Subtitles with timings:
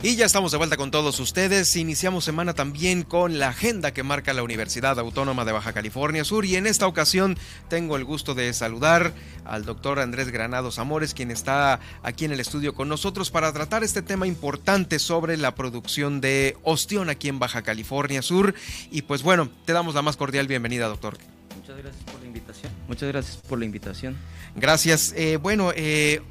[0.00, 1.74] Y ya estamos de vuelta con todos ustedes.
[1.74, 6.44] Iniciamos semana también con la agenda que marca la Universidad Autónoma de Baja California Sur
[6.44, 7.36] y en esta ocasión
[7.68, 9.12] tengo el gusto de saludar
[9.44, 13.82] al doctor Andrés Granados Amores, quien está aquí en el estudio con nosotros para tratar
[13.82, 18.54] este tema importante sobre la producción de ostión aquí en Baja California Sur.
[18.92, 21.18] Y pues bueno, te damos la más cordial bienvenida, doctor.
[21.56, 22.72] Muchas gracias por la invitación.
[22.86, 24.16] Muchas gracias por la invitación.
[24.54, 25.12] Gracias.
[25.16, 26.22] Eh, bueno, eh,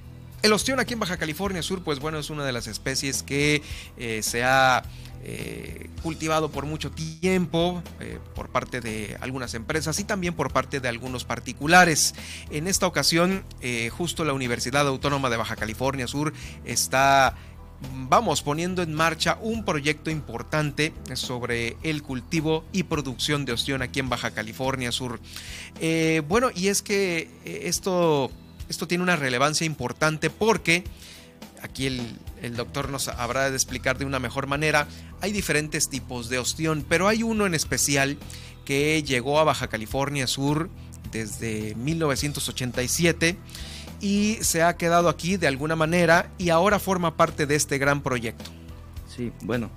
[0.44, 3.62] el ostión aquí en Baja California Sur, pues bueno, es una de las especies que
[3.98, 4.84] eh, se ha
[5.24, 10.80] eh, cultivado por mucho tiempo eh, por parte de algunas empresas y también por parte
[10.80, 12.14] de algunos particulares.
[12.52, 13.44] En esta ocasión,
[13.92, 16.34] justo la Universidad Autónoma de Baja California Sur
[16.66, 17.36] está
[17.94, 24.00] vamos poniendo en marcha un proyecto importante sobre el cultivo y producción de ostión aquí
[24.00, 25.20] en Baja California Sur.
[26.28, 28.32] bueno, y es que esto
[28.70, 30.84] esto tiene una relevancia importante porque,
[31.62, 34.88] aquí el, doctor nos habrá de explicar de una mejor manera,
[35.22, 38.18] hay diferentes tipos de ostión, pero hay uno en especial
[38.66, 40.70] que llegó a Baja California Sur
[41.12, 43.38] desde 1987
[44.02, 48.02] y se ha quedado aquí de alguna manera y ahora forma parte de este gran
[48.02, 48.52] proyecto.
[49.08, 49.72] Sí, bueno,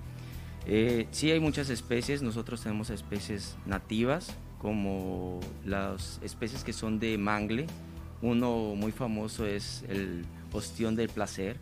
[0.66, 7.16] eh, sí hay muchas especies, nosotros tenemos especies nativas como las especies que son de
[7.16, 7.66] mangle,
[8.22, 11.58] uno muy famoso es el ostión del placer,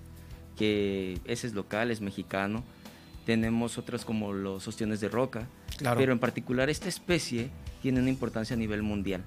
[0.57, 2.65] que ese es local, es mexicano.
[3.25, 5.47] Tenemos otros como los ostiones de roca,
[5.97, 7.51] pero en particular esta especie
[7.83, 9.23] tiene una importancia a nivel mundial.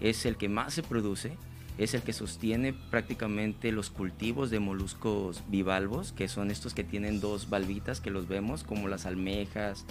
[0.00, 1.36] Es el que más se produce,
[1.76, 7.20] es el que sostiene prácticamente los cultivos de moluscos bivalvos, que son estos que tienen
[7.20, 9.84] dos valvitas que los vemos, como las almejas,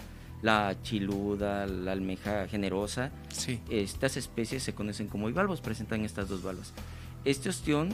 [0.43, 3.11] la chiluda, la almeja generosa.
[3.29, 3.59] Sí.
[3.69, 6.73] Estas especies se conocen como bivalvos, presentan estas dos valvas.
[7.25, 7.89] Este ostión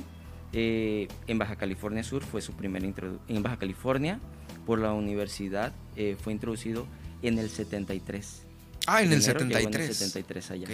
[0.52, 3.38] eh, en Baja California Sur fue su primera introducción.
[3.38, 4.20] En Baja California,
[4.66, 6.88] por la universidad, eh, fue introducido
[7.22, 8.42] en el 73.
[8.88, 9.76] Ah, en el 73.
[9.76, 10.68] En el 73 allá.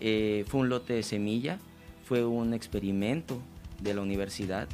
[0.00, 1.58] Eh, fue un lote de semilla,
[2.04, 3.42] fue un experimento
[3.82, 4.68] de la universidad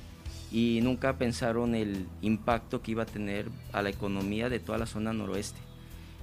[0.52, 4.86] y nunca pensaron el impacto que iba a tener a la economía de toda la
[4.86, 5.60] zona noroeste.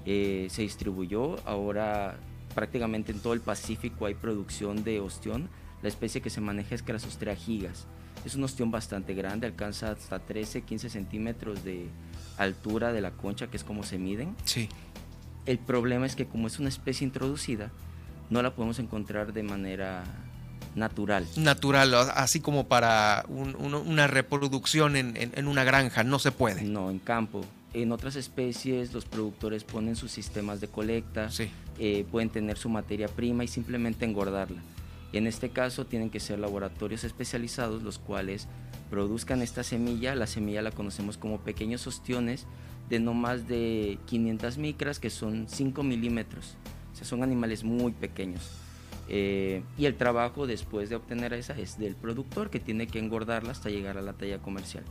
[0.06, 2.18] Eh, se distribuyó, ahora
[2.54, 5.50] prácticamente en todo el Pacífico hay producción de ostión.
[5.82, 7.88] La especie que se maneja es Crassostrea gigas.
[8.26, 11.88] Es un ostión bastante grande, alcanza hasta 13, 15 centímetros de
[12.38, 14.36] altura de la concha, que es como se miden.
[14.46, 14.70] Sí.
[15.46, 17.72] El problema es que como es una especie introducida,
[18.30, 20.04] no la podemos encontrar de manera
[20.76, 21.28] natural.
[21.36, 26.64] Natural, así como para una reproducción en, en, una granja, no se puede.
[26.64, 27.46] No, en campo.
[27.74, 31.30] En otras especies los productores ponen sus sistemas de colecta,
[31.80, 34.62] eh, pueden tener su materia prima y simplemente engordarla.
[35.12, 38.48] En este caso tienen que ser laboratorios especializados los cuales
[38.90, 40.16] produzcan esta semilla.
[40.16, 42.46] La semilla la conocemos como pequeños ostiones
[42.90, 46.56] de no más de 500 micras, que son 5 milímetros.
[46.92, 48.52] O sea, son animales muy pequeños.
[49.10, 53.52] Eh, y el trabajo después de obtener esa es del productor que tiene que engordarla
[53.52, 54.84] hasta llegar a la talla comercial.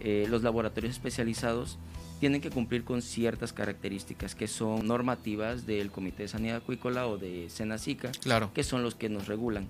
[0.00, 1.78] Eh, los laboratorios especializados
[2.20, 7.18] tienen que cumplir con ciertas características que son normativas del Comité de Sanidad Acuícola o
[7.18, 8.50] de Senacica, claro.
[8.54, 9.66] que son los que nos regulan.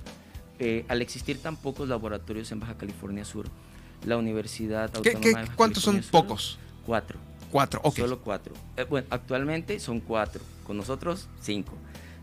[0.59, 3.47] Eh, al existir tan pocos laboratorios en Baja California Sur,
[4.05, 6.59] la Universidad Autónoma de ¿Cuántos son pocos?
[6.87, 7.19] Cuatro.
[7.51, 7.97] Cuatro, ok.
[7.97, 8.55] Solo cuatro.
[8.77, 11.73] Eh, bueno, actualmente son cuatro, con nosotros cinco,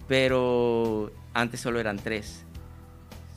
[0.07, 2.43] pero antes solo eran tres.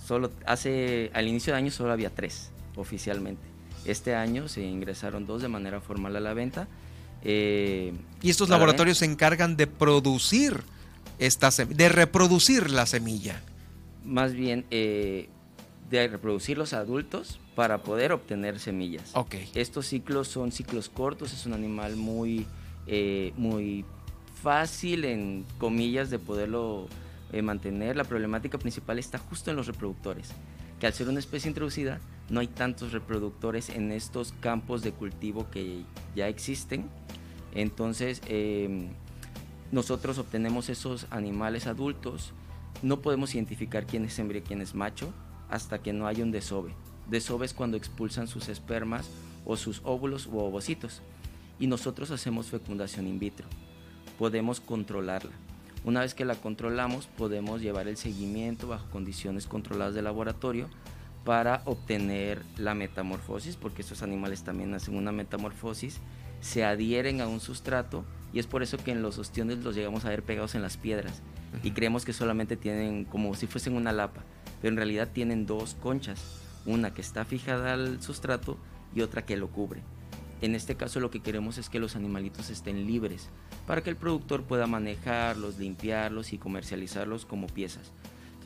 [0.05, 3.56] Solo hace, al inicio de año solo había tres oficialmente.
[3.87, 6.69] Este año se ingresaron dos de manera formal a la venta.
[7.23, 10.63] Eh, y estos laboratorios se encargan de producir
[11.19, 13.41] esta de reproducir la semilla.
[14.05, 15.29] Más bien eh,
[15.89, 19.11] de reproducir los adultos para poder obtener semillas.
[19.15, 19.49] Okay.
[19.55, 22.47] Estos ciclos son ciclos cortos, es un animal muy,
[22.87, 23.85] eh, muy
[24.43, 26.89] fácil en comillas de poderlo
[27.43, 27.97] mantener.
[27.97, 30.29] La problemática principal está justo en los reproductores,
[30.81, 35.49] que al ser una especie introducida no hay tantos reproductores en estos campos de cultivo
[35.51, 35.85] que
[36.15, 36.89] ya existen.
[37.55, 38.89] Entonces, em,
[39.73, 42.33] nosotros obtenemos esos animales adultos,
[42.83, 45.13] no podemos identificar quién es hembra y quién es macho
[45.49, 46.75] hasta que no haya un desove.
[47.09, 49.09] Desove es cuando expulsan sus espermas
[49.45, 51.03] o sus óvulos u ovocitos.
[51.59, 53.47] Y nosotros hacemos fecundación in vitro.
[54.19, 55.33] Podemos controlarla.
[55.85, 60.69] Una vez que la controlamos, podemos llevar el seguimiento bajo condiciones controladas de laboratorio
[61.27, 65.99] para obtener la metamorfosis, porque estos animales también hacen una metamorfosis,
[66.41, 70.05] se adhieren a un sustrato y es por eso que en los ostiones los llegamos
[70.05, 71.21] a ver pegados en las piedras.
[71.63, 74.23] y creemos que solamente tienen como si fuesen una lapa,
[74.61, 76.23] pero en realidad tienen dos conchas,
[76.65, 78.57] una que está fijada al sustrato
[78.95, 79.81] y otra que lo cubre.
[80.43, 83.31] En este caso lo que queremos es que los animalitos estén libres
[83.67, 87.91] para que el productor pueda manejarlos, limpiarlos y comercializarlos como piezas.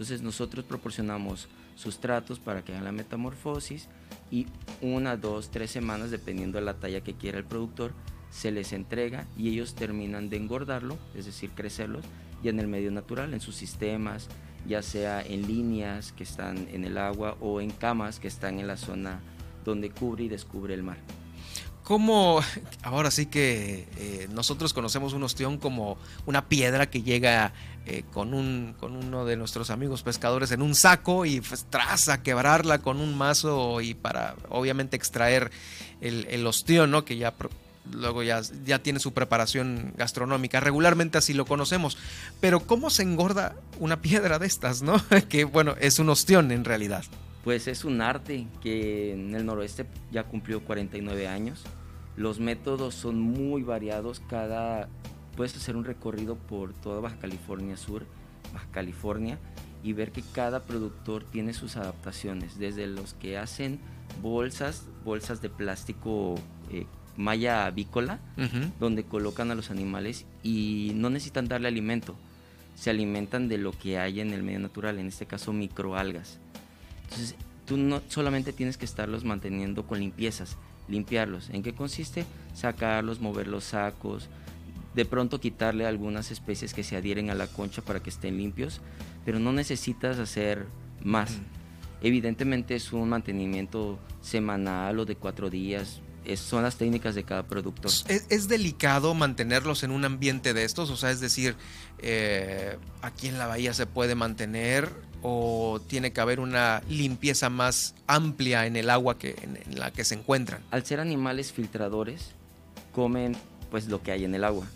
[0.00, 3.86] Entonces nosotros proporcionamos sustratos para que hagan la metamorfosis
[4.30, 4.46] y
[4.80, 7.92] una, dos, tres semanas, dependiendo de la talla que quiera el productor,
[8.30, 12.02] se les entrega y ellos terminan de engordarlo, es decir, crecerlos,
[12.42, 14.28] ya en el medio natural, en sus sistemas,
[14.66, 18.68] ya sea en líneas que están en el agua o en camas que están en
[18.68, 19.20] la zona
[19.66, 20.96] donde cubre y descubre el mar.
[21.90, 22.40] ¿Cómo,
[22.84, 27.52] ahora sí que eh, nosotros conocemos un ostión como una piedra que llega
[27.84, 32.08] eh, con, un, con uno de nuestros amigos pescadores en un saco y pues, tras
[32.08, 35.50] a quebrarla con un mazo y para obviamente extraer
[36.00, 37.04] el, el ostión, ¿no?
[37.04, 37.34] Que ya
[37.90, 40.60] luego ya, ya tiene su preparación gastronómica.
[40.60, 41.98] Regularmente así lo conocemos.
[42.38, 44.94] Pero ¿cómo se engorda una piedra de estas, no?
[45.28, 47.02] que bueno, es un ostión en realidad.
[47.42, 51.64] Pues es un arte que en el noroeste ya cumplió 49 años.
[52.16, 54.20] Los métodos son muy variados.
[54.28, 54.88] Cada
[55.36, 58.04] puedes hacer un recorrido por toda Baja California Sur,
[58.52, 59.38] Baja California,
[59.82, 63.80] y ver que cada productor tiene sus adaptaciones, desde los que hacen
[64.22, 66.34] bolsas, bolsas de plástico
[66.70, 66.86] eh,
[67.16, 68.20] malla avícola,
[68.78, 72.16] donde colocan a los animales y no necesitan darle alimento,
[72.74, 76.38] se alimentan de lo que hay en el medio natural, en este caso microalgas.
[77.04, 77.34] Entonces,
[77.66, 80.56] tú no solamente tienes que estarlos manteniendo con limpiezas,
[80.90, 81.50] limpiarlos.
[81.50, 82.24] ¿En qué consiste?
[82.54, 84.28] Sacarlos, mover los sacos,
[84.94, 88.80] de pronto quitarle algunas especies que se adhieren a la concha para que estén limpios,
[89.24, 90.66] pero no necesitas hacer
[91.02, 91.38] más.
[92.02, 96.00] Evidentemente es un mantenimiento semanal o de cuatro días,
[96.36, 97.88] son las técnicas de cada producto.
[97.88, 100.90] ¿Es, delicado mantenerlos en un ambiente de estos?
[100.90, 101.56] O sea, es decir,
[101.98, 104.90] eh, aquí en la bahía se puede mantener
[105.22, 110.04] o tiene que haber una limpieza más amplia en el agua que, en, la que
[110.04, 110.62] se encuentran.
[110.70, 112.32] Al ser animales filtradores,
[112.92, 113.36] comen
[113.70, 114.66] pues lo que hay en el agua.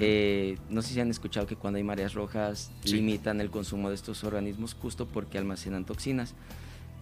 [0.00, 3.96] Eh, no sé si han escuchado que cuando hay mareas rojas limitan el consumo de
[3.96, 6.34] estos organismos justo porque almacenan toxinas.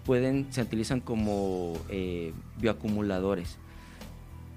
[0.04, 3.58] Pueden, se utilizan como eh, bioacumuladores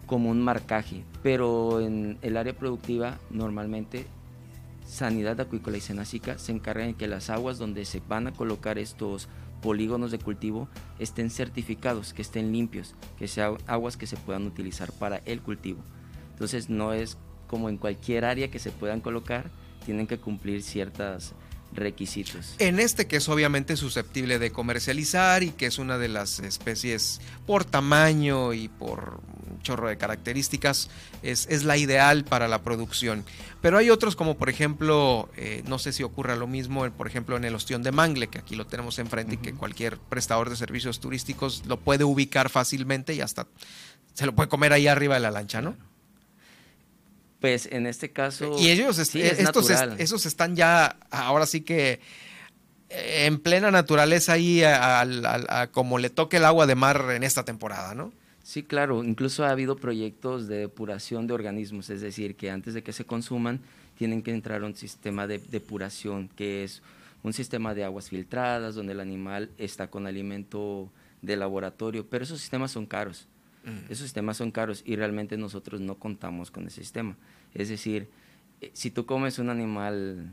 [0.10, 4.08] como un marcaje, pero en el área productiva normalmente
[4.88, 8.80] Sanidad Acuícola y Senacica se encargan de que las aguas donde se van a colocar
[8.80, 9.30] estos
[9.62, 10.68] polígonos de cultivo
[10.98, 15.84] estén certificados, que estén limpios, que sean aguas que se puedan utilizar para el cultivo.
[16.32, 19.52] Entonces no es como en cualquier área que se puedan colocar,
[19.86, 21.36] tienen que cumplir ciertas
[21.72, 22.56] requisitos.
[22.58, 27.22] En este que es obviamente susceptible de comercializar y que es una de las especies
[27.46, 29.22] por tamaño y por
[29.60, 30.90] un chorro de características,
[31.22, 33.26] es, es la ideal para la producción.
[33.62, 37.36] Pero hay otros como por ejemplo, eh, no sé si ocurra lo mismo, por ejemplo
[37.36, 40.56] en el ostión de Mangle, que aquí lo tenemos enfrente y que cualquier prestador de
[40.56, 43.48] servicios turísticos lo puede ubicar fácilmente y hasta
[44.14, 45.76] se lo puede comer ahí arriba de la lancha, ¿no?
[47.40, 48.58] Pues en este caso.
[48.60, 52.02] Y ellos, estos esos están ya, ahora sí que
[52.90, 54.62] eh, en plena naturaleza ahí,
[55.72, 58.12] como le toque el agua de mar en esta temporada, ¿no?
[58.50, 59.04] Sí, claro.
[59.04, 63.06] Incluso ha habido proyectos de depuración de organismos, es decir, que antes de que se
[63.06, 63.60] consuman,
[63.96, 66.82] tienen que entrar a un sistema de depuración, que es
[67.22, 70.90] un sistema de aguas filtradas, donde el animal está con alimento
[71.22, 73.28] de laboratorio, pero esos sistemas son caros.
[73.66, 73.84] Mm.
[73.92, 77.16] Esos sistemas son caros y realmente nosotros no contamos con ese sistema.
[77.54, 78.08] Es decir,
[78.62, 80.28] eh, si tú comes un animal,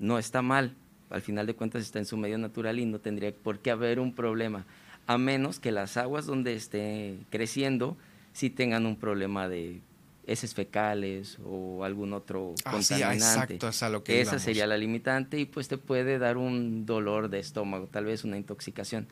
[0.00, 0.74] no está mal,
[1.08, 4.00] al final de cuentas está en su medio natural y no tendría por qué haber
[4.00, 4.66] un problema,
[5.10, 7.96] a menos que las aguas donde esté creciendo
[8.32, 9.80] sí tengan un problema de
[10.24, 13.58] heces fecales o algún otro ah, contaminante.
[14.06, 18.22] Esa sería la limitante y pues te puede dar un dolor de estómago, tal vez
[18.22, 19.08] una intoxicación.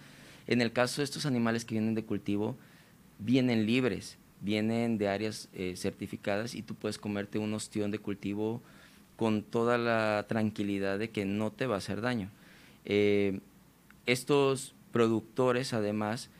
[0.46, 2.56] En el caso de estos animales que vienen de cultivo,
[3.18, 8.62] vienen libres, vienen de áreas eh, certificadas y tú puedes comerte un ostión de cultivo
[9.16, 12.30] con toda la tranquilidad de que no te va a hacer daño.
[12.84, 13.40] Eh,
[14.06, 16.30] estos productores, además,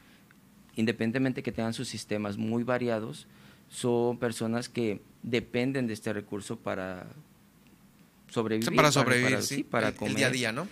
[0.77, 3.27] independientemente que tengan sus sistemas muy variados,
[3.69, 7.07] son personas que dependen de este recurso para
[8.29, 8.75] sobrevivir.
[8.75, 10.13] Para sobrevivir, sí, para comer.
[10.13, 10.69] El día a día, ¿no?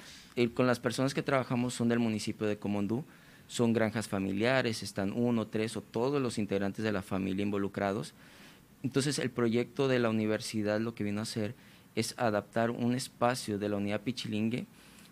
[0.54, 3.04] con las personas que trabajamos son del municipio de Comondú
[3.48, 8.12] son granjas familiares, están uno, tres o todos los integrantes de la familia involucrados.
[8.82, 11.54] Entonces el proyecto de la universidad lo que vino a hacer
[11.94, 14.66] es adaptar un espacio de la unidad Pichilingue,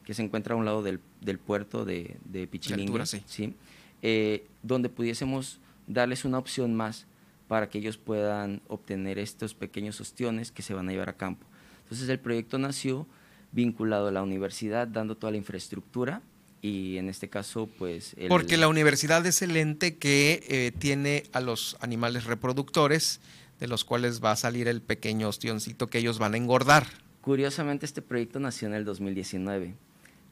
[0.04, 1.00] que se encuentra a un lado del,
[1.38, 3.54] puerto de, de Pichilingue, sí.
[4.02, 7.06] Eh, donde pudiésemos darles una opción más
[7.48, 11.46] para que ellos puedan obtener estos pequeños ostiones que se van a llevar a campo.
[11.82, 13.06] Entonces el proyecto nació
[13.52, 16.22] vinculado a la universidad, dando toda la infraestructura
[16.60, 18.16] y en este caso, pues...
[18.28, 23.20] Porque la universidad es el ente que eh, tiene a los animales reproductores,
[23.60, 26.86] de los cuales va a salir el pequeño ostioncito que ellos van a engordar.
[27.20, 29.74] Curiosamente, este proyecto nació en el 2019.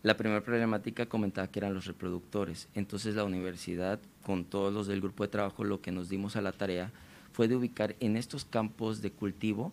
[0.03, 2.69] La primera problemática comentaba que eran los reproductores.
[2.75, 6.43] Entonces la universidad, con todos los del grupo de trabajo, lo que nos dimos a
[6.43, 6.91] la tarea
[7.33, 9.73] fue de ubicar en estos campos de cultivo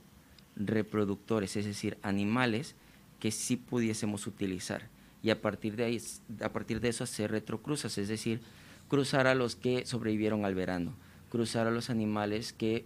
[0.56, 2.76] reproductores, es decir, animales
[3.20, 4.88] que sí pudiésemos utilizar.
[5.24, 6.02] Y a partir de, ahí,
[6.42, 8.42] a partir de eso hacer retrocruzas, es decir,
[8.88, 10.94] cruzar a los que sobrevivieron al verano,
[11.30, 12.86] cruzar a los animales que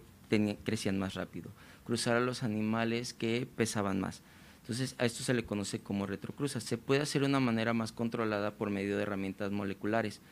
[0.64, 1.50] crecían más rápido,
[1.84, 4.22] cruzar a los animales que pesaban más.
[4.64, 6.58] Entonces, a esto se le conoce como retrocruza.
[6.58, 10.22] Se puede hacer de una manera más controlada por medio de herramientas moleculares,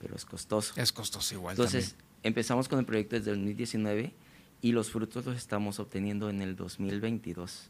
[0.00, 0.72] pero es costoso.
[0.76, 1.52] Es costoso igual.
[1.52, 4.14] Entonces, empezamos con el proyecto desde el 2019
[4.62, 7.68] y los frutos los estamos obteniendo en el 2022.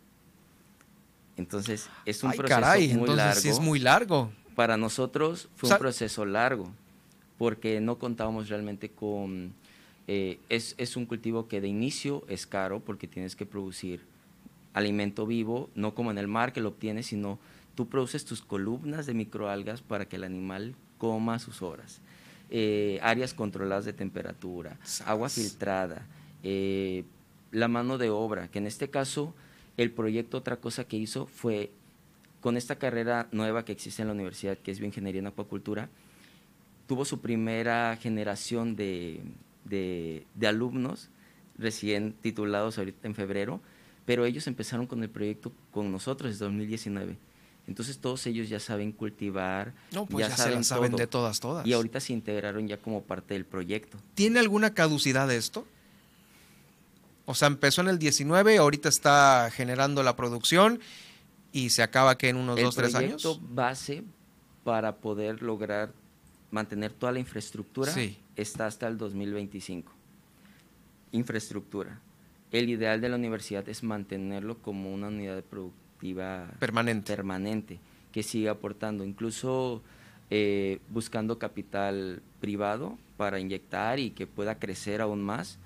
[1.39, 3.41] Entonces, es un proceso muy largo.
[3.41, 4.31] Sí es muy largo.
[4.55, 6.71] Para nosotros fue un proceso largo,
[7.37, 9.55] porque no contábamos realmente con...
[10.07, 14.12] Eh, es, es un cultivo que de inicio es caro porque tienes que producir
[14.75, 17.39] alimento vivo, no como en el mar que lo obtienes, sino
[17.75, 22.01] tú produces tus columnas de microalgas para que el animal coma sus horas.
[22.51, 24.77] Eh, áreas controladas de temperatura,
[25.07, 26.07] agua filtrada,
[26.43, 27.05] eh,
[27.51, 29.35] la mano de obra, que en este caso
[29.79, 31.71] el proyecto otra cosa que hizo fue
[32.43, 35.89] con esta carrera nueva que existe en la universidad, que es bioingeniería en acuacultura,
[36.87, 39.23] tuvo su primera generación de,
[39.65, 41.09] de, de alumnos
[41.57, 43.61] recién titulados ahorita en febrero,
[44.05, 47.17] pero ellos empezaron con el proyecto con nosotros desde 2019.
[47.69, 51.65] Entonces todos ellos ya saben cultivar, no, pues ya, saben, saben de todas, todas.
[51.65, 53.99] Y ahorita se integraron ya como parte del proyecto.
[54.15, 55.65] ¿Tiene alguna caducidad esto?
[57.25, 60.81] O sea, empezó en el 19, ahorita está generando la producción
[61.53, 63.13] y se acaba que en unos dos, tres años.
[63.13, 64.03] El proyecto base
[64.65, 65.93] para poder lograr
[66.51, 67.95] mantener toda la infraestructura
[68.35, 69.93] está hasta el 2025.
[71.13, 72.01] Infraestructura
[72.53, 77.81] el ideal de la universidad es mantenerlo como una unidad productiva permanente, permanente
[78.13, 79.83] que siga aportando, incluso
[80.31, 85.59] eh, buscando capital privado para inyectar y que pueda crecer aún más,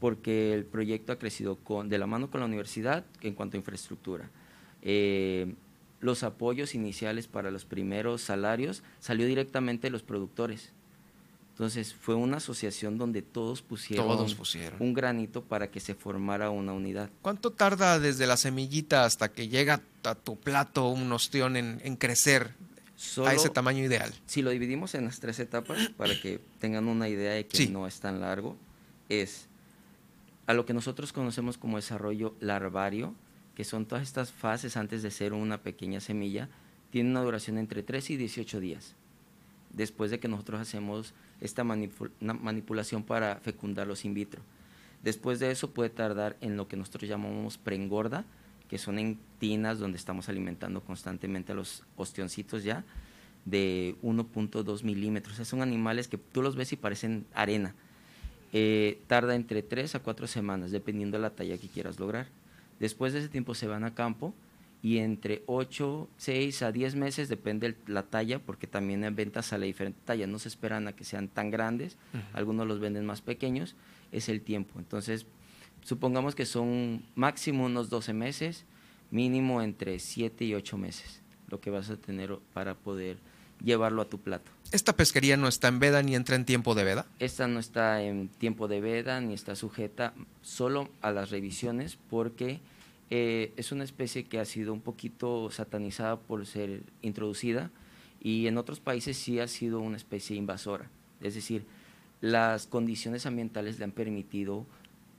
[0.00, 3.58] porque el proyecto ha crecido con, de la mano con la universidad en cuanto a
[3.58, 4.28] infraestructura.
[4.82, 5.54] Eh,
[6.00, 10.74] los apoyos iniciales para los primeros salarios salió directamente de los productores
[11.54, 14.26] entonces fue una asociación donde todos pusieron,
[14.80, 17.10] un granito para que se formara una unidad.
[17.22, 22.56] ¿Cuánto tarda desde la semillita hasta que llega a tu plato un ostión en, crecer
[23.24, 24.12] a ese tamaño ideal?
[24.26, 27.86] Si lo dividimos en las tres etapas, para que tengan una idea de que no
[27.86, 28.56] es tan largo,
[29.08, 29.46] es
[30.46, 33.14] a lo que nosotros conocemos como desarrollo larvario,
[33.54, 36.48] que son todas estas fases antes de ser una pequeña semilla,
[36.90, 38.96] tiene una duración entre 3 y 18 días.
[39.70, 41.14] Después de que nosotros hacemos
[41.46, 44.42] esta manipulación para fecundarlos in vitro.
[45.02, 48.24] Después de eso puede tardar en lo que nosotros llamamos preengorda,
[48.68, 52.84] que son en tinas donde estamos alimentando constantemente a los ostioncitos ya,
[53.44, 55.36] de 1.2 milímetros.
[55.46, 57.74] son animales que tú los ves y parecen arena.
[58.52, 62.28] Eh, tarda entre 3 a 4 semanas, dependiendo de la talla que quieras lograr.
[62.80, 64.32] Después de ese tiempo se van a campo
[64.84, 69.64] y entre 8, 6 a 10 meses, depende la talla, porque también en ventas sale
[69.64, 71.96] diferente talla, no se esperan a que sean tan grandes,
[72.34, 73.76] algunos los venden más pequeños,
[74.12, 74.78] es el tiempo.
[74.78, 75.24] Entonces,
[75.82, 78.66] supongamos que son máximo unos 12 meses,
[79.10, 83.16] mínimo entre 7 y 8 meses, lo que vas a tener para poder
[83.64, 84.50] llevarlo a tu plato.
[84.70, 87.06] ¿Esta pesquería no está en veda ni entra en tiempo de veda?
[87.20, 90.12] Esta no está en tiempo de veda ni está sujeta
[90.42, 92.60] solo a las revisiones porque
[93.10, 97.70] eh, es una especie que ha sido un poquito satanizada por ser introducida
[98.20, 100.90] y en otros países sí ha sido una especie invasora.
[101.20, 101.66] Es decir,
[102.20, 104.66] las condiciones ambientales le han permitido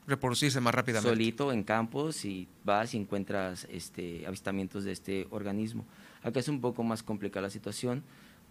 [0.08, 1.10] reproducirse más rápidamente.
[1.10, 5.86] Solito en campos y vas y encuentras este, avistamientos de este organismo.
[6.24, 8.04] Acá es un poco más complicada la situación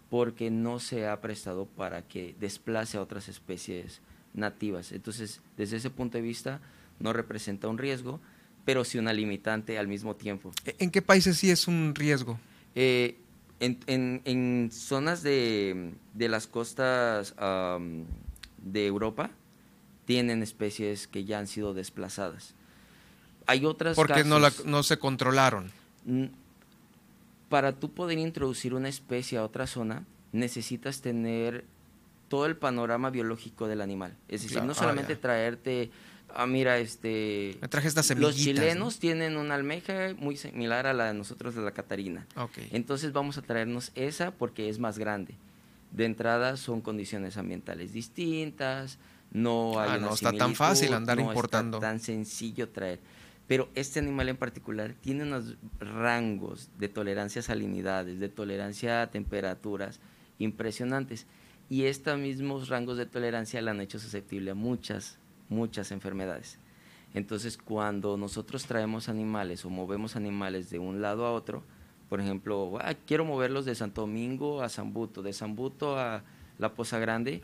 [0.09, 4.01] porque no se ha prestado para que desplace a otras especies
[4.33, 4.91] nativas.
[4.91, 6.61] Entonces, desde ese punto de vista,
[6.99, 8.19] no representa un riesgo
[8.65, 10.51] pero sí una limitante al mismo tiempo.
[10.65, 12.39] ¿E-, ¿En qué países sí es un riesgo?
[12.73, 13.17] Eh,
[13.59, 17.33] en, zonas de, las costas
[18.57, 19.29] de Europa
[20.05, 22.53] tienen especies que ya han sido desplazadas.
[23.47, 25.71] Hay otras porque no, no se controlaron.
[27.49, 31.63] Para tú poder introducir una especie a otra zona necesitas tener
[32.27, 34.15] todo el panorama biológico del animal.
[34.27, 35.91] Es decir, no solamente ah, traerte
[36.35, 37.57] Ah, mira, este.
[37.61, 41.61] Me traje estas Los chilenos tienen una almeja muy similar a la de nosotros de
[41.61, 42.27] la Catarina.
[42.35, 42.57] Ok.
[42.71, 45.35] Entonces vamos a traernos esa porque es más grande.
[45.91, 48.97] De entrada son condiciones ambientales distintas,
[49.31, 51.79] no hay Ah, una no está tan fácil andar no está importando.
[51.79, 52.99] tan sencillo traer.
[53.47, 59.11] Pero este animal en particular tiene unos rangos de tolerancia a salinidades, de tolerancia a
[59.11, 59.99] temperaturas
[60.39, 61.27] impresionantes.
[61.69, 65.17] Y estos mismos rangos de tolerancia la han hecho susceptible a muchas,
[65.49, 66.57] muchas enfermedades.
[67.13, 71.63] Entonces, cuando nosotros traemos animales o movemos animales de un lado a otro,
[72.09, 76.23] por ejemplo, "Ah, quiero moverlos de Santo Domingo a Zambuto, de Zambuto a
[76.59, 77.41] La Poza Grande,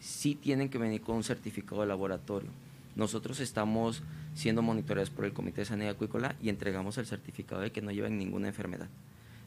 [0.00, 2.50] sí tienen que venir con un certificado de laboratorio.
[2.96, 4.02] Nosotros estamos
[4.34, 7.90] siendo monitoreados por el Comité de Sanidad Acuícola y entregamos el certificado de que no
[7.90, 8.88] llevan ninguna enfermedad.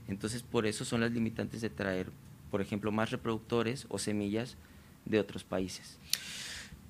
[0.07, 2.11] Entonces, por eso son las limitantes de traer,
[2.51, 4.55] por ejemplo, más reproductores o semillas
[5.05, 5.97] de otros países.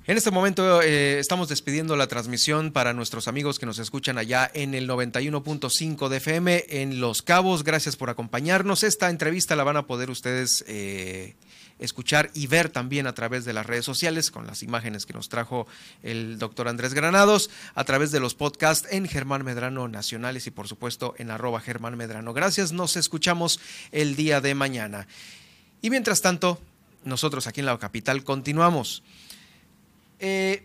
[0.05, 4.51] En este momento eh, estamos despidiendo la transmisión para nuestros amigos que nos escuchan allá
[4.53, 7.63] en el 91.5 de FM en Los Cabos.
[7.63, 8.83] Gracias por acompañarnos.
[8.83, 11.35] Esta entrevista la van a poder ustedes eh,
[11.79, 15.29] escuchar y ver también a través de las redes sociales con las imágenes que nos
[15.29, 15.67] trajo
[16.01, 20.67] el doctor Andrés Granados, a través de los podcasts en Germán Medrano Nacionales y por
[20.67, 22.33] supuesto en arroba Germán Medrano.
[22.33, 23.57] Gracias, nos escuchamos
[23.93, 25.07] el día de mañana.
[25.81, 26.59] Y mientras tanto,
[27.05, 29.01] nosotros aquí en la capital continuamos.
[30.25, 30.63] Eh,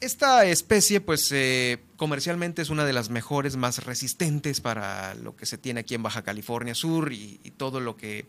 [0.00, 5.44] esta especie, pues eh, comercialmente es una de las mejores, más resistentes para lo que
[5.44, 8.26] se tiene aquí en Baja California Sur y, todo lo que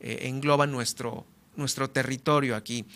[0.00, 2.86] eh, engloba nuestro, nuestro territorio aquí.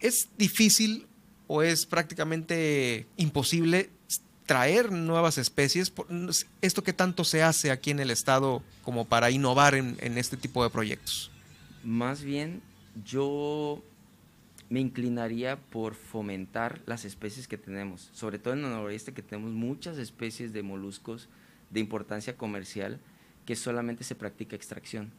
[0.00, 1.06] ¿Es difícil
[1.46, 3.90] o es prácticamente imposible
[4.46, 5.92] traer nuevas especies?
[6.62, 10.38] ¿Esto que tanto se hace aquí en el estado como para innovar en, en este
[10.38, 11.30] tipo de proyectos?
[11.84, 12.62] Más bien,
[13.04, 13.82] yo
[14.68, 19.52] me inclinaría por fomentar las especies que tenemos, sobre todo en el noroeste que tenemos
[19.52, 21.28] muchas especies de moluscos
[21.70, 22.98] de importancia comercial
[23.44, 25.12] que solamente se practica extracción.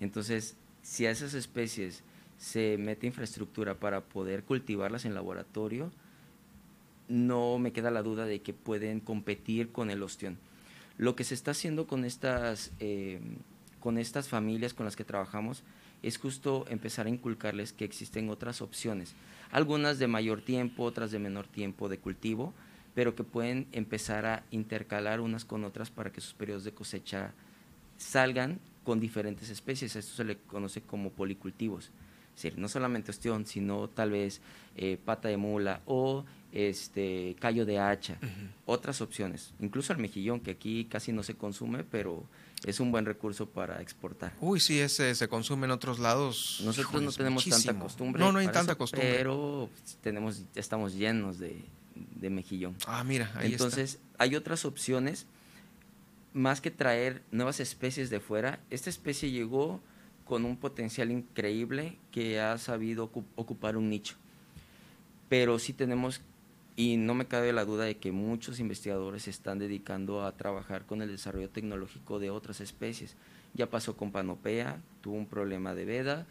[0.00, 2.02] Entonces, si a esas especies
[2.36, 5.90] se mete infraestructura para poder cultivarlas en laboratorio,
[7.08, 10.38] no me queda la duda de que pueden competir con el ostión.
[10.98, 13.20] Lo que se está haciendo con estas, eh,
[13.84, 15.62] con estas familias con las que trabajamos
[16.02, 19.14] es justo empezar a inculcarles que existen otras opciones,
[19.52, 22.54] algunas de mayor tiempo, otras de menor tiempo de cultivo,
[22.94, 27.34] pero que pueden empezar a intercalar unas con otras para que sus periodos de cosecha
[27.98, 29.96] salgan con diferentes especies.
[29.96, 31.90] Esto se le conoce como policultivos.
[32.34, 34.40] Es decir, no solamente ostión, sino tal vez
[34.78, 38.16] eh, pata de mula o este callo de hacha,
[38.64, 42.24] otras opciones, incluso el mejillón, que aquí casi no se consume, pero
[42.64, 44.32] es un buen recurso para exportar.
[44.40, 46.60] Uy, sí, ese se consume en otros lados.
[46.64, 48.20] Nosotros no tenemos tanta costumbre.
[48.22, 49.14] No, no hay tanta eso, costumbre.
[49.16, 49.68] Pero
[50.02, 51.62] tenemos, estamos llenos de,
[51.94, 52.74] de mejillón.
[52.86, 55.26] Ah, mira, ahí Entonces, hay otras opciones,
[56.32, 58.58] más que traer nuevas especies de fuera.
[58.70, 59.80] Esta especie llegó
[60.24, 64.16] con un potencial increíble que ha sabido ocu- ocupar un nicho.
[65.28, 66.20] Pero sí tenemos,
[66.76, 70.86] y no me cabe la duda de que muchos investigadores se están dedicando a trabajar
[70.86, 73.16] con el desarrollo tecnológico de otras especies.
[73.54, 76.26] Ya pasó con Panopea, tuvo un problema de veda,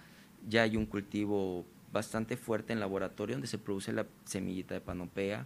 [0.48, 5.46] ya hay un cultivo bastante fuerte en laboratorio donde se produce la semillita de Panopea.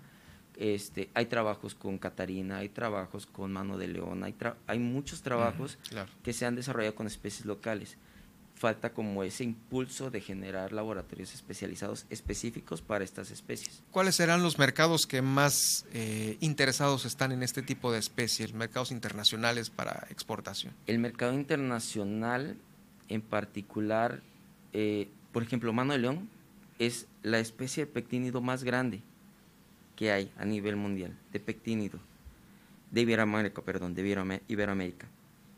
[0.55, 4.33] Este, hay trabajos con Catarina, hay trabajos con Mano de León, hay,
[4.65, 5.77] hay muchos trabajos.
[5.89, 6.09] Claro.
[6.23, 7.97] que se han desarrollado con especies locales.
[8.57, 13.83] Falta como ese impulso de generar laboratorios especializados específicos para estas especies.
[13.91, 18.91] ¿Cuáles serán los mercados que más eh, interesados están en este tipo de especies, mercados
[18.91, 20.73] internacionales para exportación?
[20.87, 22.57] El mercado internacional,
[23.09, 24.23] en particular,
[24.73, 26.27] eh, por ejemplo, Mano de León
[26.79, 29.01] es la especie de pectínido más grande
[29.95, 31.99] que hay a nivel mundial, de pectínido,
[32.89, 35.07] de Iberoamérica, perdón, de Iberoamérica.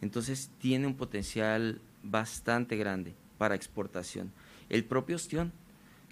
[0.02, 4.32] Entonces tiene un potencial bastante grande para exportación.
[4.70, 5.52] El propio ostión.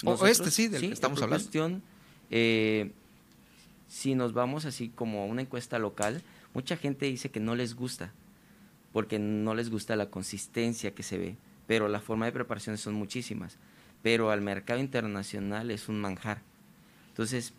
[0.05, 1.43] O este sí, del que estamos el hablando.
[1.43, 1.83] ostión,
[2.29, 2.91] eh,
[3.87, 6.21] si nos vamos así como a una encuesta local,
[6.53, 8.11] mucha gente dice que no les gusta,
[8.93, 11.35] porque no les gusta la consistencia que se ve,
[11.67, 13.57] pero la forma de preparación son muchísimas.
[14.03, 16.41] Pero al mercado internacional es un manjar.
[17.09, 17.53] Entonces,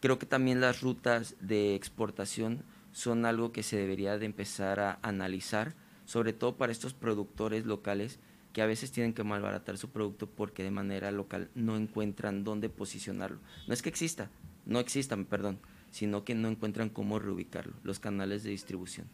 [0.00, 2.62] creo que también las rutas de exportación
[2.92, 5.74] son algo que se debería de empezar a analizar,
[6.08, 8.18] sobre todo para estos productores locales
[8.54, 12.70] que a veces tienen que malbaratar su producto porque de manera local no encuentran dónde
[12.70, 13.38] posicionarlo.
[13.66, 14.30] No es que exista,
[14.64, 15.58] no existan, perdón,
[15.90, 19.06] sino que no encuentran cómo reubicarlo, los canales de distribución.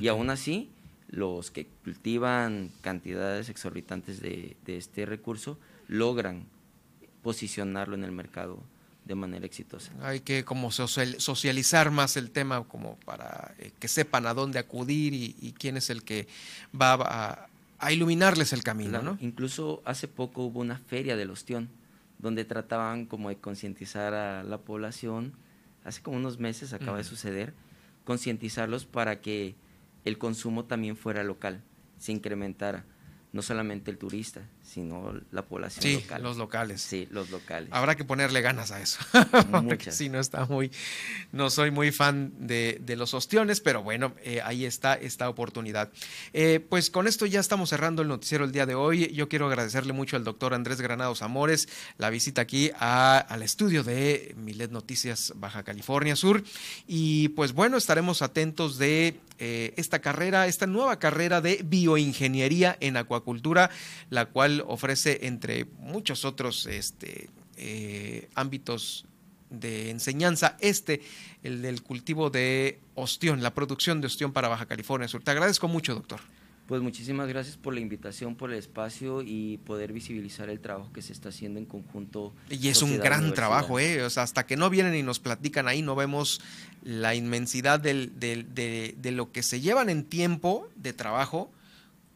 [0.00, 0.70] Y aún así,
[1.08, 6.46] los que cultivan cantidades exorbitantes de, de este recurso logran
[7.22, 8.62] posicionarlo en el mercado
[9.06, 9.92] de manera exitosa.
[10.02, 15.14] Hay que como socializar más el tema como para eh, que sepan a dónde acudir
[15.14, 16.26] y, quién es el que
[16.78, 19.16] va a, iluminarles el camino, ¿no?
[19.20, 21.68] Incluso hace poco hubo una feria del ostión
[22.18, 25.34] donde trataban como de concientizar a la población,
[25.84, 27.54] hace como unos meses acaba de suceder,
[28.04, 29.54] concientizarlos para que
[30.04, 31.62] el consumo también fuera local,
[31.98, 32.84] se incrementara
[33.32, 36.82] no solamente el turista, sino la población sí, los locales.
[36.82, 37.68] Sí, los locales.
[37.72, 38.98] Habrá que ponerle ganas a eso.
[39.50, 40.70] Porque si no está muy,
[41.32, 45.90] no soy muy fan de, los ostiones, pero bueno, eh, ahí está esta oportunidad.
[46.32, 49.12] Eh, pues con esto ya estamos cerrando el noticiero el día de hoy.
[49.12, 54.34] Yo quiero agradecerle mucho al doctor Andrés Granados Amores la visita aquí al estudio de
[54.36, 56.42] Milet Noticias Baja California Sur.
[56.86, 62.96] Y pues bueno, estaremos atentos de eh, esta carrera, esta nueva carrera de bioingeniería en
[62.96, 63.70] acuacultura,
[64.08, 69.06] la cual ofrece entre muchos otros este, eh, ámbitos
[69.50, 71.02] de enseñanza, este,
[71.42, 75.22] el del cultivo de ostión, la producción de ostión para Baja California Sur.
[75.22, 76.20] Te agradezco mucho, doctor.
[76.66, 81.00] Pues muchísimas gracias por la invitación, por el espacio y poder visibilizar el trabajo que
[81.00, 82.34] se está haciendo en conjunto.
[82.50, 84.02] Y es un gran trabajo, ¿eh?
[84.02, 86.40] O sea, hasta que no vienen y nos platican ahí, no vemos
[86.82, 91.52] la inmensidad del, de, de, lo que se llevan en tiempo de trabajo,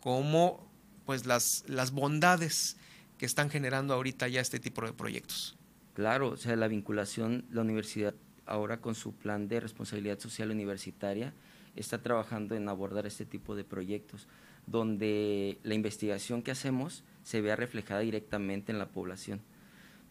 [0.00, 0.68] como
[1.11, 2.77] pues las, las bondades
[3.18, 5.57] que están generando ahorita ya este tipo de proyectos.
[5.94, 8.14] Claro, o sea, la vinculación, la universidad
[8.46, 11.35] ahora con su plan de responsabilidad social universitaria,
[11.75, 14.29] está trabajando en abordar este tipo de proyectos,
[14.68, 19.40] donde la investigación que hacemos se vea reflejada directamente en la población.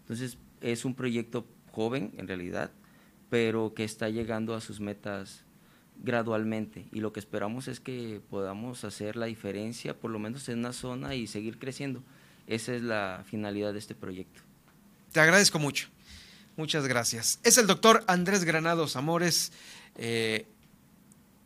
[0.02, 2.72] Entonces, es un proyecto joven en realidad,
[3.30, 5.46] pero que está llegando a sus metas
[6.02, 10.60] gradualmente y lo que esperamos es que podamos hacer la diferencia por lo menos en
[10.60, 12.02] una zona y seguir creciendo.
[12.48, 14.42] Esa es la finalidad de este proyecto.
[15.12, 15.90] Te agradezco mucho.
[16.58, 17.40] Muchas gracias.
[17.44, 19.52] Es el doctor Andrés Granados Amores.
[19.96, 20.46] Eh,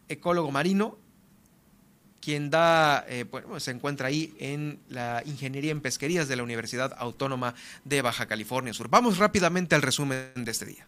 [0.07, 0.97] ecólogo marino,
[2.21, 3.25] quien da, eh,
[3.57, 8.73] se encuentra ahí en la Ingeniería en Pesquerías de la Universidad Autónoma de Baja California
[8.73, 8.89] Sur.
[8.89, 10.87] Vamos rápidamente al resumen de este día.